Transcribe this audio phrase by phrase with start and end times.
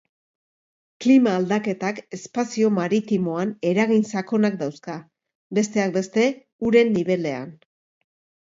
[1.03, 4.97] Klima aldaketak espazio maritimoan eragin sakonak dauzka,
[5.59, 6.27] besteak beste
[6.71, 7.55] uren nibelean.